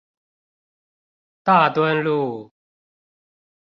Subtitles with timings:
[1.43, 2.51] 大墩路